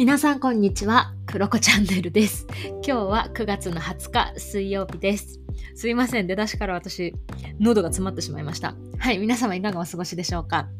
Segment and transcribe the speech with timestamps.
[0.00, 2.46] 皆さんこんにちは、クロコチャンネルです。
[2.82, 5.40] 今日は9月の20日水曜日です。
[5.74, 7.14] すいません、出だしから私、
[7.58, 8.74] 喉が詰まってしまいました。
[8.98, 10.70] はい、皆様いかがお過ごしでしょうか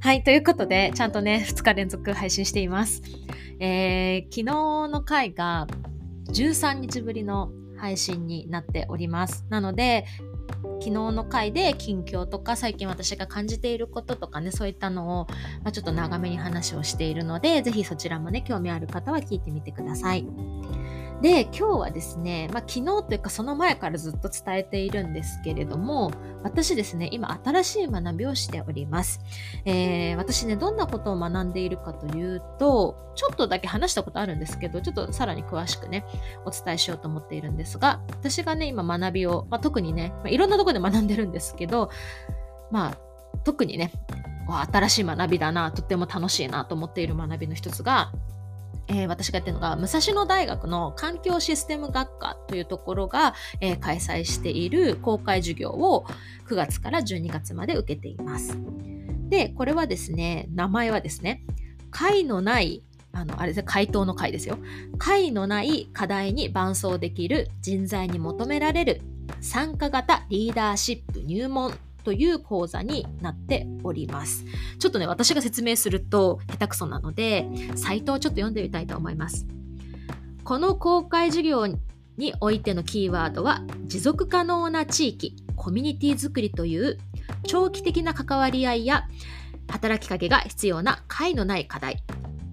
[0.00, 3.02] はい、ということで、ちゃんとね、2日連続配信しています。
[3.58, 4.44] えー、昨日
[4.88, 5.66] の回が
[6.28, 9.44] 13日ぶりの配信になっております。
[9.50, 10.06] なので、
[10.80, 15.26] 昨日の回で近況とか最近私が感じていることとかねそういったのを、
[15.62, 20.26] まあ、ちょっと長めに話をしているので是非そちらもね興味ある方は聞いてみてください。
[21.20, 26.10] で今日はですね、まあ、昨日というかその前からずっと伝えているんですけれども
[26.42, 29.20] 私ですね今新しい学びをしております、
[29.66, 36.06] えー、私ねどんなことを学んでいるかというとちょっとだけ話したことあるんですけどちょっとさらに詳しくね
[36.46, 41.90] お伝えしようと思っているんですが私がね今学びを、まあ、特にね、まあ、いろんなところで学んでるんですけど
[42.70, 42.98] まあ
[43.44, 43.92] 特にね
[44.72, 48.10] 新しい学びだなとっても楽しいなと思っている学びの一つが
[48.92, 56.06] え、私がやってるのが、武蔵野大学の環境システム学科というところが、え、開催している公開授業を
[56.48, 58.58] 9月から12月まで受けています。
[59.28, 61.44] で、これはですね、名前はですね、
[61.90, 64.58] 解のないあの、あれですね、回答の回ですよ。
[64.98, 69.02] 解のない課題に伴走できる人材に求められる
[69.40, 74.44] 参加型リーダーシップ入門という講座になっております。
[74.78, 79.46] ちょっとね、私が説明すると下手くそなので、サイトをちょっと読んでみたいと思います。
[80.44, 81.66] この公開授業
[82.16, 86.98] においてのキーワードは、持続可能な地域、コミュニティづくりという
[87.46, 89.06] 長期的な関わり合いや
[89.68, 92.02] 働きかけが必要な解のない課題、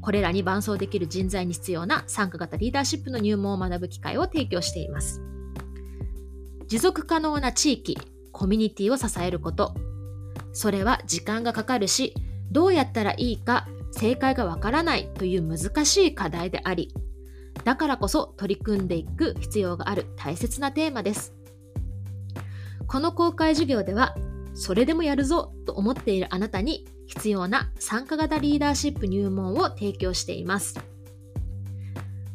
[0.02, 5.22] これらに伴走できる人材に必要な参加型リーダーシップの入門を学ぶ機会を提供しています。
[6.68, 7.98] 持続可能な地域、
[8.38, 9.74] コミュニティを支えること。
[10.54, 12.14] それは時間がかかるし、
[12.52, 16.94] どうやったらいいか正解がわからないという難しい課題であり、
[17.64, 21.34] だからこそ取り組んでいく必要がある大切なテーマです。
[22.86, 24.16] この公開授業では、
[24.54, 30.80] それでもやるぞと思っているあなたに必要な参加型リーダーシップ入門を提供しています。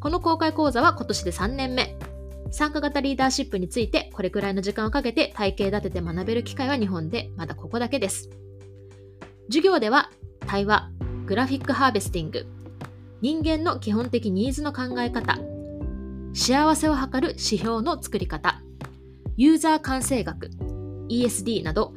[0.01, 1.97] この公開講座は今年で3年目。
[2.53, 8.31] 参加型リーダーシップについてこれくらいの時間をかけて体系立てて学べる機会は日本でまだここだけです。
[9.47, 10.11] 授業では
[10.47, 10.91] 対話、
[11.27, 12.47] グラフィックハーベスティング、
[13.23, 15.39] 人間の基本的ニーズの考え方、
[16.35, 18.63] 幸せを測る指標の作り方、
[19.37, 20.51] ユーザー感性学、
[21.09, 21.95] ESD など、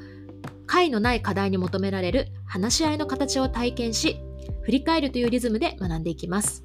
[0.68, 4.18] 解のない課題に求められる話し合いの形を体験し、
[4.62, 6.65] 振り返るというリズムで学んでいきます。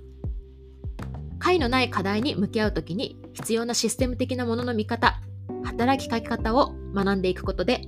[1.41, 5.21] 解のない課題に向き合うときに必要なシステム的なものの見方、
[5.65, 7.83] 働きかけ方を学んでいくことで、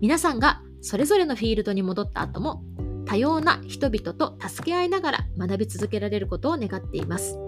[0.00, 2.62] 皆さんがそれぞれのフィールドに戻った後も、
[3.06, 7.38] 多様な人々と助け合いながら学び続けられることを願っています。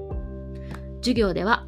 [0.96, 1.66] 授業では、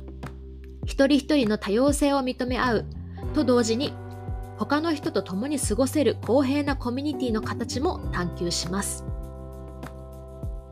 [0.87, 2.87] 一人一人の多様性を認め合う
[3.35, 3.93] と同時に、
[4.57, 9.05] 他の人と共に過ごせる公平なコミュニティの形も探求します。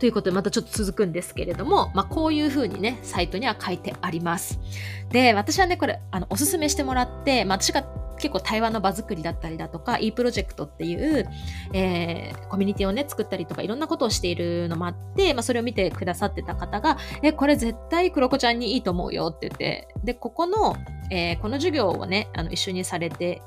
[0.03, 4.59] ということでまたちょっと続くんですけれども、まあ、こういうふうにね、サイトには書いてあります。
[5.11, 7.85] で、私はね、これ、あの、おすすめしてもらって、まあ、私が
[8.19, 11.31] 結構対話の場作りだったりだとか、e プロジェクトっていう、
[11.73, 20.75] えー、コミュニティをね、作ったりとか、いろんなことをしているのもあって、まあ、それを見てくださってた方が、え、これ絶対クロコちゃんにいいと思うよって言って、で、ここの、
[21.13, 23.41] えー、この授業をね、あの、一緒にされて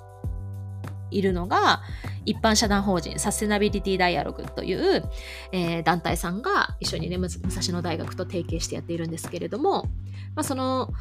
[1.18, 1.82] いるのが、
[2.26, 5.04] 一般社団法人サステナビリティダイアログという、
[5.52, 7.42] えー、団体さんが一緒にね、武蔵
[7.74, 9.84] 野大学と提携してやっているんですけれども、
[10.36, 10.94] まあ、その、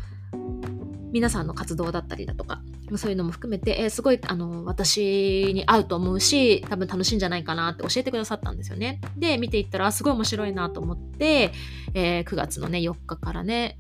[1.13, 2.61] 皆さんの活動だったりだとか、
[2.97, 9.01] そういうのも含めて、えー、すごい、あの、私に合うと思うし、多分楽しいんじゃないかなって教えてくださったんですよね。
[9.17, 11.53] で、見ていったら、すごい面白いなと思って、
[11.95, 13.79] えー、9月のね、4日からね、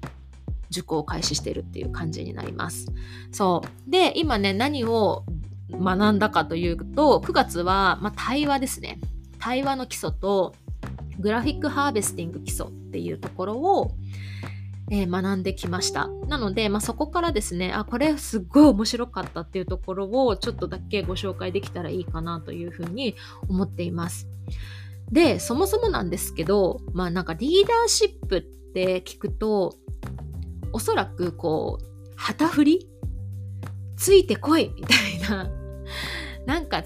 [0.70, 2.86] 受講を開始してるっていう感じになります。
[3.32, 3.90] そう。
[3.90, 5.24] で、今ね、何を
[5.70, 9.00] 学んだかというと、9月は、まあ、対話ですね。
[9.38, 10.54] 対話の基礎と、
[11.18, 13.92] グラフィックハーベスティング基礎っていうところを、
[14.90, 16.08] えー、学んできました。
[16.28, 23.14] なので、まあ、そこからですね、あ、これすっごい面白かったっていうところをちょっとだけご紹介できたらいいかなというふうに
[23.48, 24.28] 思っています。
[25.10, 28.42] で、そもそもなんですけど、まあなんかリーダーシップっ
[28.74, 29.74] て聞くと、
[30.72, 31.84] おそらくこう、
[32.16, 32.88] 旗振り
[34.04, 35.50] ついてこいみたいな
[36.44, 36.84] なんか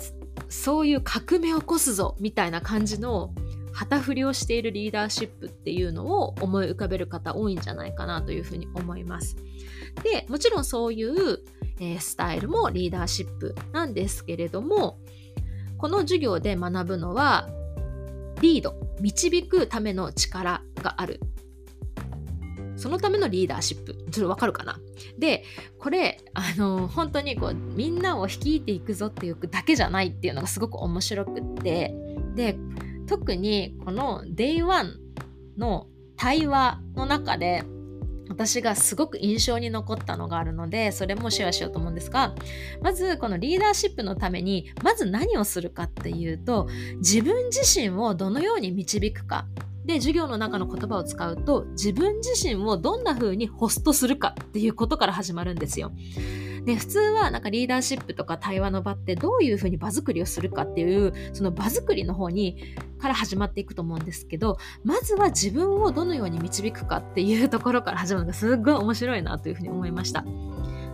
[0.49, 3.35] そういう革命を起こすぞみたいな感じの
[3.73, 9.35] 旗振りをしているリーダーシップっていうのを思い浮かべる方多いんじゃないかなというふうに思います。
[10.05, 11.41] でもちろんそういう、
[11.81, 15.01] えー、スタイルもリーダーシップなんですけれども
[15.77, 17.49] この授業で学ぶのは
[18.41, 21.19] リード導くための力がある
[22.79, 23.93] そのためのリーダーシップ。
[23.93, 24.79] ちょっとわかるかな？
[25.19, 25.45] で、
[25.79, 31.95] これ、あの、本当にこう、みんなを率いていくぞっていうだけじゃないっていうのがすごく面白くって、
[32.35, 32.57] で、
[33.07, 34.95] 特にこの Day1
[35.59, 37.65] の対話の中で、
[38.29, 42.35] 私がすごく印象に残ったのがあるのでそれもシェアしようと思うんですが
[42.83, 49.47] まずこのリーダーシップのためにまず何をするかっていうと自分自身をどのように導くか。
[49.89, 55.93] で授業の中の言葉を使うと自分自身をどんな風にホストするかっていうことから始まるんですよ。
[56.67, 70.23] で普通はなんかリーダーシップとか対話の場ってどういう風に場作りをするかっていうその場作りの方にから始まっていくと思うんですけどまずは自分をどのように導くかっていうところから始まるのがすっごい面白いなというふうに思いました。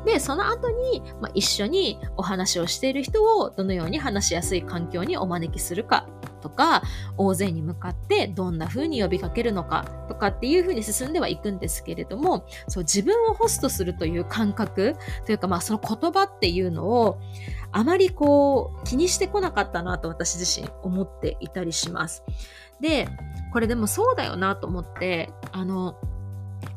[0.04, 6.06] でその後に、まあ、一緒にお話をしている人をどのように話しやすい環境にお招きするか
[6.44, 6.82] とか
[7.16, 14.94] 大勢に向かってどんな風に呼びかけるのかとかっていう風に進んではいくんですけれどもそう自分をホストするという感覚
[15.24, 17.18] というかまあその言葉っていうのを
[17.72, 22.22] あまりこう気にしてこなかったなと私自身思っていたりします。
[22.80, 23.08] で
[23.52, 25.96] これでもそうだよなと思ってあの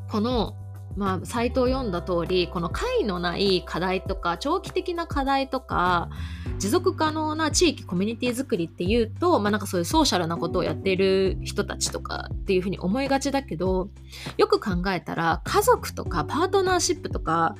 [0.09, 0.55] この
[0.97, 6.09] まあ、サイトを読んだ通りこの解のない課題とか長期的な課題とか
[6.57, 13.89] 持続可能な地域コミュニティ作りっていうと、まあ、なんかそういうソーシャルなことをやっている人たちとかっていうふうに思いがちだけど
[14.37, 17.55] よく考えたら家族とかパートナーシップとか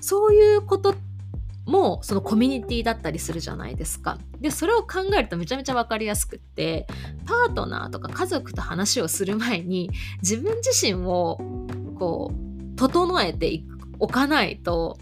[0.00, 0.94] そういうこと
[1.66, 4.18] もそのコミュニティだったりするじゃないですか。
[4.40, 6.86] でそれを考えるとめちゃめちゃ分かりやすくって
[7.26, 9.90] パートナーとか家族と話をする前に
[10.22, 11.38] 自分自身を
[11.98, 12.49] こう
[12.80, 13.62] 整えて
[13.98, 14.96] おかないと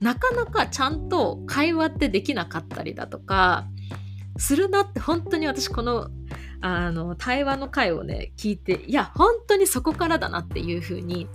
[0.00, 3.66] なかなかちゃんと会話ってできなかったりだとか
[4.36, 6.08] するなって本当に私この
[6.60, 11.26] あの対話の回をね聞いていや本当にそこからだなっていうふうに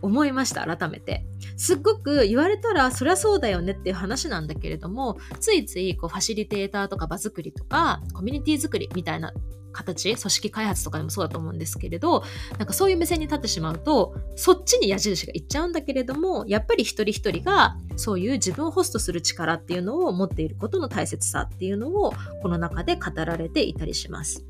[0.00, 1.24] 思いました改めて。
[1.56, 9.32] すっごく言われたらそりゃそうだよねっていう話なんだけれどもついついこうファシリテーターとか場作りとかコミュニティ作りみたいな
[9.72, 12.22] 形組織開発とかでもそうだと思うんですけれど
[12.58, 24.44] なんかそういう目線に立ってしまうとそっちに矢印がいっちゃうんだけれどもやっぱり一人一人がそういう自分をホストする力っていうのを持っていることの大切さっていうのをこの中で語られていたりします。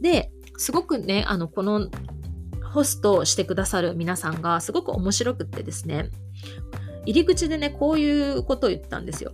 [0.00, 1.88] ですごくねあのこの
[2.72, 6.10] ホストしてくださる皆さんがすごく面白くってですね
[7.06, 9.32] 入り口でねこういうことを言ったんですよ。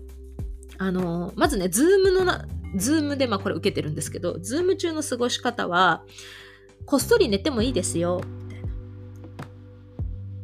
[0.81, 2.25] あのまずね、ズームの
[2.77, 6.05] ズームでまあこれ受けてるんですけど、ズーム中の過ごし方は、
[6.87, 8.69] こっそり寝てもいいですよ、みたいな。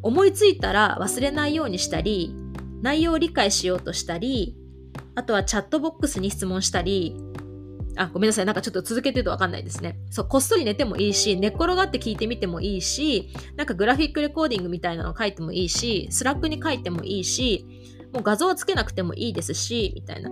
[0.02, 2.34] 思いついたら忘れないようにしたり、
[2.82, 4.56] 内容を理解しようとしたり、
[5.14, 7.16] あとはチャットボックスに質問したり、
[7.96, 8.44] あ、ごめんなさい。
[8.44, 9.98] なんかちょっと続けてるとわかんないですね。
[10.10, 17.66] そう、こっそり寝てもいいし、寝っ転がって聞いてみてもいいし、なんかグラフィックレコーディングみたいなの書いてもいいし、 Slack に書いてもいいし、
[18.12, 20.30] もう画像はつけなくてもいいですし、みたいな。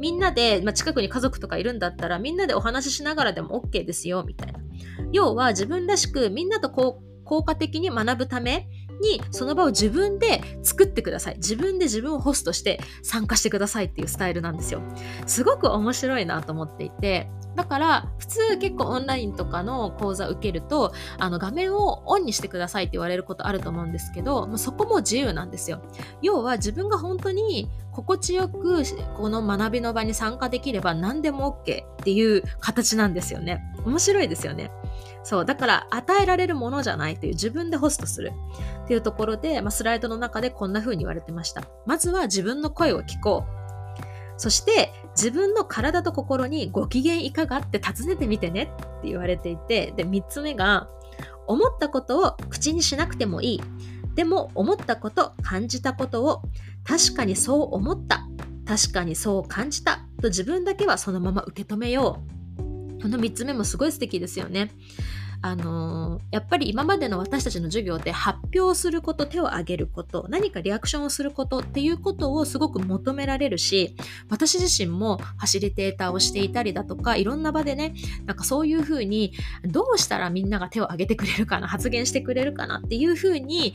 [0.00, 4.58] みんなで、まあ、近くに家族とかいるんだったらみんなでお話ししながらでも OK ですよみたいな。
[5.12, 8.66] 要は自分らしくみんなと効果的に学ぶため
[9.00, 11.36] にその場を自分で作ってください。
[11.36, 14.82] 自分で自分をホストして参加してくださいっていうスタイルなんですよ。
[15.26, 25.82] すごく面白いなと思っていて、だから普通結構オンラインとかの講座受けるとあの画面をオンにしてくださいって言われることあると思うんですけどもうそこも自由なんですよ。
[26.22, 28.84] 要は自分が本当に心地よく
[29.16, 33.62] この学びの場に参加できれば何でも OK っていう形なんですよね。
[33.84, 34.70] 面白いですよね。
[35.22, 35.44] そう。
[35.44, 38.32] だから与えられるものじゃないという自分でホストする
[38.84, 41.64] っていうところで、まあ、スライドの中でこんな風に言われてました。
[41.86, 44.40] まずは自分の声を聞こう。
[44.40, 50.88] そして自分の体と心にご機嫌いかがって尋ねてみてねって言われていて、で、3つ目が、
[51.46, 53.60] 思ったことを口にしなくてもいい。
[54.14, 56.42] でも思ったこと、感じたことを
[56.84, 58.24] 確かにそう思った。
[58.66, 60.00] 確かにそう感じた。
[60.22, 62.39] と自分だけはそのまま受け止めよう。
[63.02, 64.70] この3つ目もすごい素敵ですよね。
[65.42, 73.96] あのー、やっぱり今までの私たちの授業で発表すること手を挙げること何かリアクションをすることっていうことをすごく求められるし
[74.28, 77.94] 私自身もファシリテーターをしていたりだとかいろんな場でね
[78.26, 79.32] なんかそういうふうに
[79.64, 83.74] どうしたらみんなが手を挙げてくれるかな発言してくれるかなっていうふうに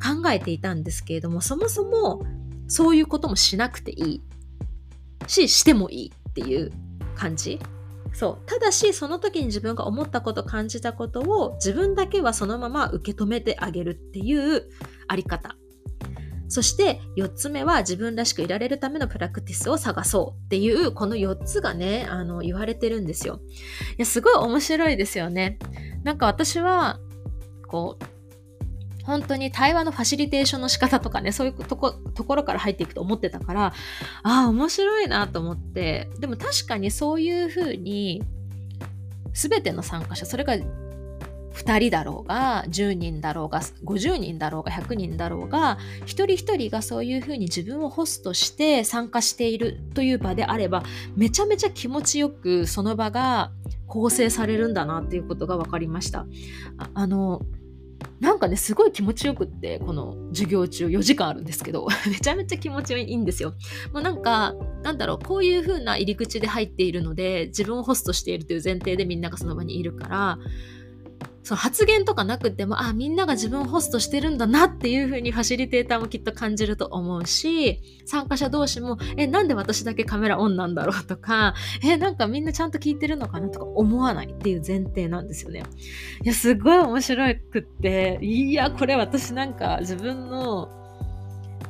[0.00, 2.22] 考えていたんですけれどもそもそも
[2.68, 4.22] そういうこともしなくていい
[5.26, 6.70] ししてもいいっていう
[7.16, 7.58] 感じ
[8.12, 8.46] そう。
[8.46, 14.68] ただしその時に自分が思ったこと感じたことを自分だけはそのまま受け止めてあげるっていう
[15.08, 15.56] あり方。
[16.48, 23.40] そして4つ目は自分らしくいられるためのプラクティスを探そうっていうこの4つがねあの言われてるんですよ。
[23.92, 25.58] いやすごい面白いですよね。
[26.04, 26.98] なんか私は
[27.68, 28.04] こう
[29.04, 33.74] 本当に対話のファシリテーションの仕方とかね、そういうとこところから入っていくと思ってたから、
[34.22, 38.22] ああ、面白いなと思って、でも確かにそういうふうに、
[39.32, 40.56] 全ての参加者、それが
[41.52, 50.82] 2人だろうが10人だろうが50人だろうが100人だろうが一人一人がそういうふうに自分をホストして参加しているという場であれば
[51.14, 53.52] めちゃめちゃ気持ちよくその場が
[53.86, 56.26] 構成されるんだなっていうことが分かりました。
[56.78, 57.42] ああの
[58.20, 63.54] なんかね、すごい気持ちよくって、この授業中4時間あるんですけど、 めちゃめちゃ気持ちいいんですよ。
[63.92, 70.38] もうなんか、なんだろう、こういう風な入り口で入っているので、自分をホストしているという前提でみんながその場にいるから、
[71.42, 85.64] その発言とかなくても、あ、みんなが自分をホストしてるんだなっていう風にファシリテーターもきっと感じると思うし、参加者同士も、え、なんで私だけカメラオンなんだろうとか、 え、なんかみんなちゃんと聞いてるのかなとか思わないっていう前提なんですよね。
[86.22, 90.68] いや、すごい面白くって、いや、これ私なんか自分の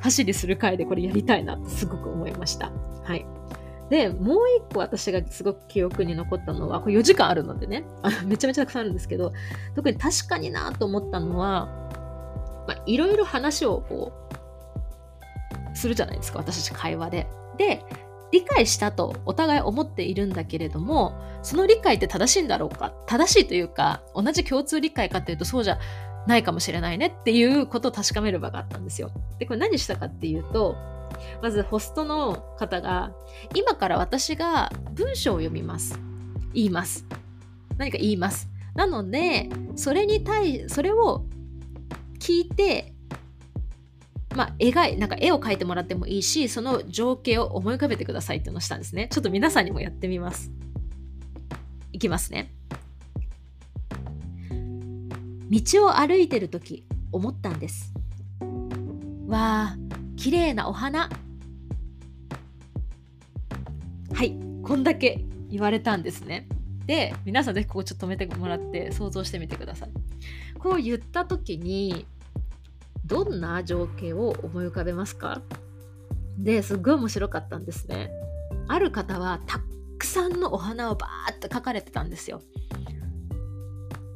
[0.01, 2.73] 走りする回でこれやりたいなってすごく思いました。
[3.05, 3.25] はい。
[3.93, 4.39] で、もう
[4.71, 7.85] 一個私がすごく記憶に残ったのは、これ4時間あるのでね、
[8.25, 9.35] めちゃめちゃたくさんあるんですけど、
[9.77, 11.69] 特に確かになと思ったのは、
[12.87, 14.13] いろいろ話をこ
[15.75, 17.27] う、するじゃないですか、私たち会話で。
[17.59, 17.85] で、
[18.33, 22.95] 理解したとお互い思っているんだけれども、その理解って正しいんだろうか？
[23.07, 25.79] 正しいというか、同じ共通理解かっていうとそうじゃ
[26.27, 29.11] ないかもしれないねっていうことを確かめる場があったんですよ。
[29.39, 30.77] で、これ何したかっていうと、
[31.43, 33.13] まずホストの方が、
[33.55, 35.99] 今から私が文章を読みます。
[36.55, 37.07] 言います。
[37.77, 38.49] 何か言います。
[38.75, 41.25] なので、それに対、それを
[42.19, 42.95] 聞いて、
[44.35, 49.09] まあ、描い、なんか絵を描いてもらってもいいし、その情景を思い浮かべてくださいっていうのをしたんですね。
[49.11, 50.51] ちょっと皆さんにもやってみます。
[51.93, 52.55] いきますね。
[55.53, 57.93] 道を歩いてる時思ったんです。
[59.27, 59.77] わあ、
[60.17, 61.11] 綺麗なお花。
[64.15, 66.49] はいこんだけ言われたんですね。
[66.87, 69.91] で皆さんぜひここちょっと止めてもらって想像してみてください。
[70.59, 72.07] こう言った時に
[73.05, 75.43] どんな情景を思い浮かべますか？
[76.39, 78.11] ですっごい面白かったんですね。
[78.69, 79.61] ある方はた
[79.99, 82.41] くさんのお花をバーッと描かれてたんですよ。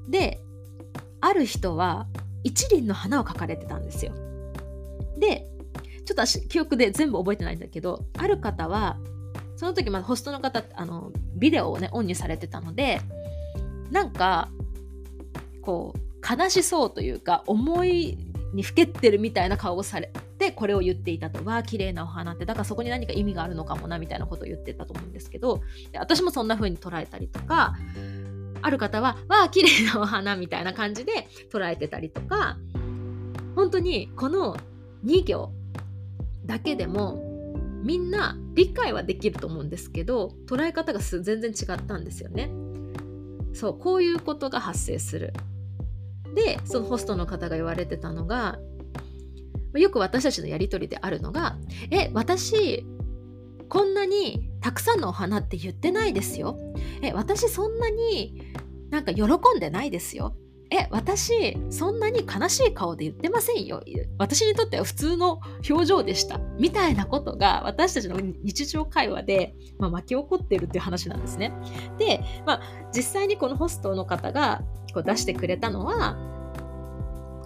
[0.09, 0.40] で
[1.26, 2.06] ある人は
[2.45, 4.12] 一輪の花を描かれてたんですよ。
[5.18, 5.49] で
[6.04, 8.97] ちょっと私記憶で全部覚えてないんだけどある方は
[9.56, 13.00] その時まだホストの方あのビデオをねオンにされてたので
[13.90, 14.50] なんか
[15.62, 18.16] こう悲しそうというか思い
[18.54, 21.45] にふけってるみたいな顔をされてこれを言っていたと。
[21.45, 25.61] わあ綺麗なお花ってだからそこに何か意味があるのかもなみたいなことを言ってたと思うんですけど
[25.99, 27.75] 私もそんな風に捉えたりとか
[28.62, 32.56] ある方はわあ綺麗なお花みたいな感じで捉えてたりとか
[33.54, 34.56] 本当にこの
[35.04, 35.52] 2行
[36.44, 37.22] だけでも
[37.82, 42.50] みんな理解はできると思うんですけど捉え方が全然違ったんですよね。
[43.52, 45.32] そうこういうことが発生する。
[46.34, 48.58] でそのホストの方が言われてたのが
[49.75, 51.56] よく私たちのやり取りであるのが
[51.90, 52.84] 「え私
[53.68, 56.58] こんなにたくさんのお花って言ってないですよ。
[57.00, 58.42] え私そんなに
[58.90, 59.23] なんか喜
[59.56, 60.35] んでないですよ。
[60.73, 63.80] え、私、そんなに悲しい顔で言ってませんよ。
[64.18, 66.40] 私にとっては普通の表情でした。
[66.58, 71.52] みたいなことが私たちの日常会話で、まあ、巻き起こってるっていう話なんですね。
[71.96, 76.16] で、まあ、実際にこのホストの方がこう出してくれたのは、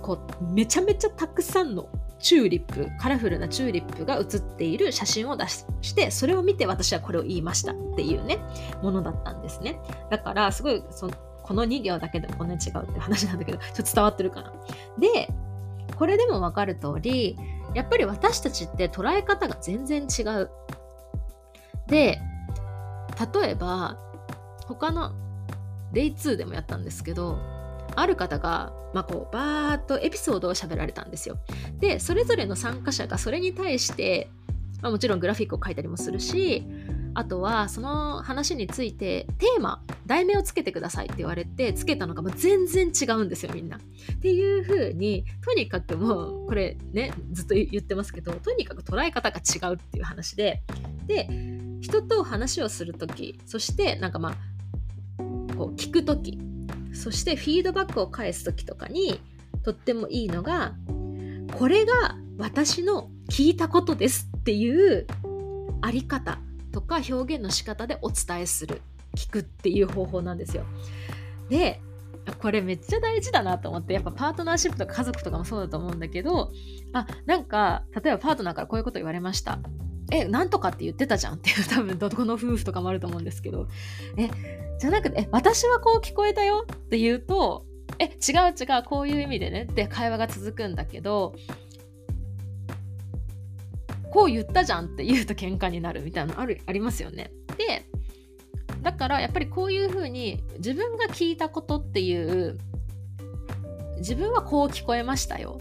[0.01, 8.39] こう、めちゃめちゃたくさんのチューリップ、カラフルなチューリップが写っている写真を出して、それを見て私はこれを言いましたっていうね、
[8.83, 9.81] ものだったんですね。
[10.11, 11.11] だから、すごい、そ、
[11.43, 14.53] この2行だけでもこんなに違うって話なんだけど、 ちょっと伝わってるかな。
[14.99, 15.29] で、
[15.97, 17.39] これでもわかる通り、
[17.75, 20.51] やっぱり私たちって捉え方が全然違う。
[21.87, 22.21] で、
[23.35, 23.99] 例えば、
[24.67, 25.13] 他の
[25.93, 27.39] Day2 でもやったんですけど、
[27.97, 31.39] ある方が、まあ、こうバーッとエピソードを喋られたんですよ。
[31.79, 34.31] で、それぞれの参加者がそれに対して、
[34.83, 36.65] まあ、もちろんグラフィックを書いたりもするし、
[37.15, 43.79] あとはその話についてテーマ題名をつけてくださいって言われてつけたのがもう全然違うんですよみんな。
[43.79, 50.63] っていう風にとにかくもうこれねずっと言ってますけどとにかく捉え方が違うっていう話で
[51.07, 51.29] で
[51.81, 56.39] 人と話をする時そしてなんかまあこう聞く時
[57.01, 59.19] そしてフィードバックを返す時とかに
[59.63, 60.75] とってもいいのが
[61.59, 65.07] これが私の聞いたことですっていう
[65.81, 66.39] あり方
[66.73, 68.83] とか表現の仕方でお伝えする
[69.17, 70.65] 聞くっていう方法なんですよ。
[71.49, 71.81] で
[72.39, 76.53] これめっちゃ大事だなと思ってやっぱパートナーシップとか家族とかもそうだと思うんだけど
[76.93, 79.59] あなんか例えばパートナーからこういうこと言われました
[80.11, 83.69] えなんとかって言ってたじゃんっていう多分どこの夫婦とかもあると思うんですけど
[84.17, 84.29] え
[84.79, 87.65] じゃなくてえ私はこう聞こえたよって言うと
[87.99, 91.35] え違う違うこういう意味でねって会話が続くんだけど
[94.11, 97.31] こう言ったじゃんって言うと喧嘩になるみたいなのあるありますよね。
[97.57, 97.87] で
[98.83, 102.59] だからやっぱりこういうふうに自分が聞いたことっていう
[103.99, 105.61] 自分はこう聞こえましたよ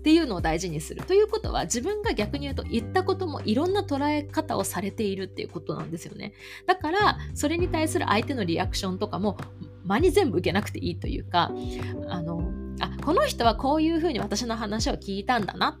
[0.00, 6.32] っていうのを大事にするということは自分が逆に言うと言ったこともいろんな捉え方をされているっていうことなんですよね。
[6.66, 9.36] だからそれに対する相手のリアクションとかも
[9.84, 11.52] 間に全部受けなくていいというか
[12.08, 15.78] あのあこの人はこういうふうに私の話を聞いたんだな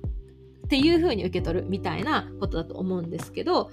[0.66, 3.70] っていうふうに受け取るみたいなことだと思うんですけど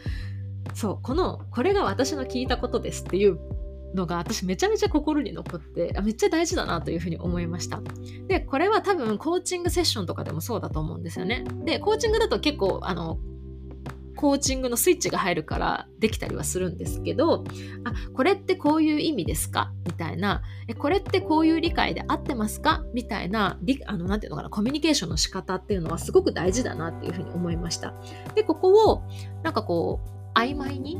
[0.73, 3.37] そうこのこれが私の聞いたことですっていう
[3.96, 7.82] のが私めちゃめちゃ心に残ってあめっちゃ大事だなというふうに思いました。
[8.27, 11.46] でこれは多分コーチングセッションとかでもそうだと思うんですよね。
[11.63, 13.17] でコーチングだと結構あの
[14.15, 17.44] コーチングのスイッチが入るからできたりはするんですけど
[17.84, 19.72] あこれってこういう意味ですか？
[19.86, 20.41] みたいな。
[20.67, 22.84] えこれってこういう理解で合ってますか？
[22.94, 27.94] みたいなあのなていうのかなコミュニケーションの仕方っていうのはすごく大事だなっていうふうに思いました。
[28.34, 29.03] でここを
[29.44, 30.01] なんかこ
[30.36, 30.98] う曖昧に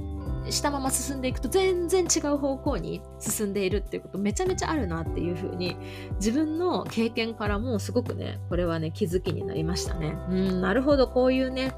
[0.52, 5.78] したまま進んでいくと全然違う方向に進んでいるっていうことめちゃめちゃあるなっていうふうに
[6.16, 10.18] 自分の経験からもすごくねこれはね気づきになりましたね。
[10.30, 11.74] うんなるほどこういうね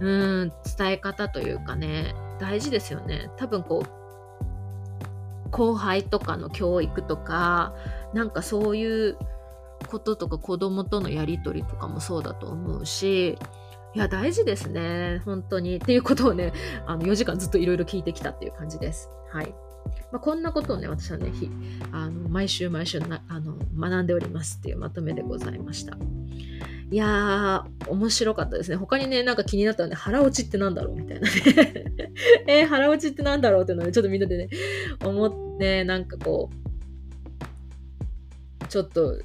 [0.00, 0.06] う
[0.46, 3.30] ん伝え方というかね大事ですよね。
[3.36, 7.74] 多分こう後輩とかの教育とか
[8.14, 9.18] なんかそういう
[9.88, 13.38] こととか子供とのやり取りとかもそうだと思うし
[13.94, 15.20] いや、大事ですね。
[15.24, 15.76] 本当に。
[15.76, 16.52] っていうことをね、
[16.86, 19.10] あの4時間ずっといろいろ聞いてきたっていう感じです。
[19.30, 19.54] はい。
[20.10, 21.32] まあ、こんなことをね、私はね、
[21.92, 25.96] あの毎週毎週なあの学んでおりますっていうまとめでございました。
[26.90, 28.76] いやー、面白かったですね。
[28.76, 31.32] 他にね、なんか気になったので、腹落ちってなんだろうみたいなね。
[32.46, 34.48] えー、腹落ちってなんだろうっていうのをね、ちょっとみんなでね、
[35.02, 36.56] 思って、なんかこう、
[38.68, 39.18] ちょっと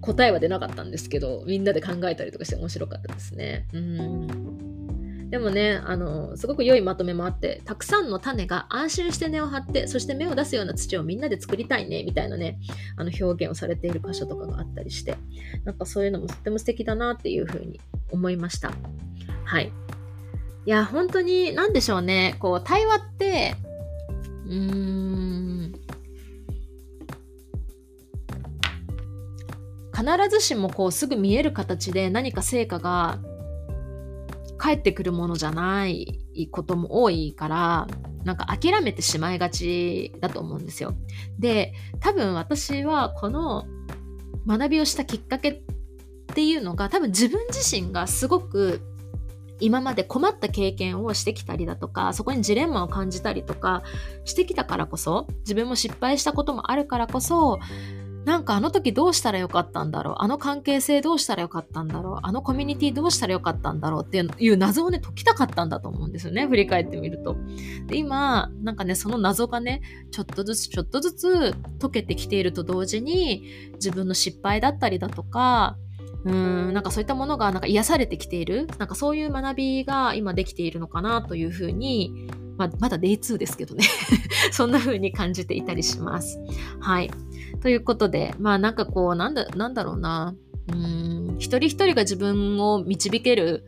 [0.00, 3.66] 答えは出なかったんですけど、みんなで考えたりとかして面白かったですね。
[3.72, 5.30] うん。
[5.30, 12.58] でもね、あの、すごく良いまとめもあって、たくさんの種が安心して根を張って、そして芽を出すような土をみんなで作りたいね、みたいなね、
[12.96, 15.16] あの表現をされている箇所とかがあったりして、
[15.64, 18.72] なんかそういうのもとっても素敵だなっていうふうに思いました。
[19.44, 19.70] はい。
[20.66, 23.54] いや、本当に、なんでしょうね、こう、対話って、
[24.46, 25.74] うーん、
[30.00, 33.18] 必ずしもこうすぐ見える形で何か成果が
[34.56, 37.86] 返ってくるものじゃないことも多いから
[38.24, 40.94] なんか諦めてしまいがちだと思うんですよ。
[41.38, 43.66] で多分私はこの
[44.46, 45.62] 学びをしたきっかけっ
[46.34, 48.80] ていうのが多分自分自身がすごく
[49.60, 53.82] 今まで困った経験をしてきたりだとかそこにジレンマを感じたりとか
[54.24, 57.58] してきたからこそ自分も失敗したこともあるからこそ
[58.24, 60.14] なんかあの時どうしたらよかったんだろう？
[60.18, 62.18] あの関係性どうしたらよかったんだろう？
[62.22, 64.04] あのコミュニティどうしたらよかったんだろう？
[64.06, 67.36] っていう謎をね解きたかったんだと思うんですよね振り返ってみると。
[67.86, 69.80] で今なんかねその謎がね
[70.10, 75.78] ちょっとずつちょっとずつ解けてきていると同時に自分の失敗だったりだとか
[76.24, 82.30] うんなんかそういったものがなんか癒されてきているなんかそういう学びが今できているのかなというふうに
[82.60, 83.86] まあ、まだ Day2 ですけどね
[84.52, 86.38] そんな風に感じていたりします。
[86.78, 87.10] はい。
[87.62, 90.34] ということで、まあなんかこう、なんだ、なんだろうな。
[90.70, 93.64] うん、一人一人が自分を導ける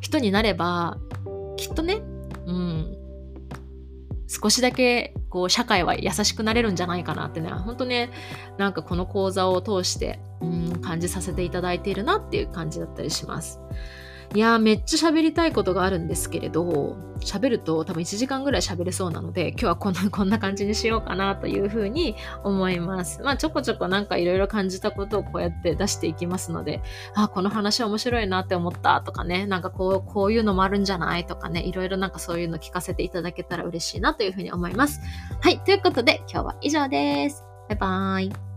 [0.00, 0.98] 人になれば、
[1.56, 2.00] きっとね、
[2.46, 2.96] うん、
[4.28, 8.10] 少しだけこう社会は優しくなれるんじゃないかなってね、本当ね、
[8.56, 13.58] なんかこの講座を通して、うん、感じさせていただいているなっていう感じだったりします。
[14.34, 23.20] いやーめっちゃ喋りたいことがあるんですけれど、喋ると多分1時間ぐらい喋れそうなので、今日はこんな、 こんな感じにしようかなというふうに思います。
[23.22, 26.80] まあちょこちょこなんかいろいろ感じたことをこうやって出していきますので、
[27.14, 35.00] あ、この話面白いなって思ったとかね、なんかこう、こういうのもあるんじゃないとかね、いろいろなんかそういうの聞かせていただけたら嬉しいなというふうに思います。
[35.42, 37.44] はい、ということで今日は以上です。
[37.68, 38.51] バイバーイ。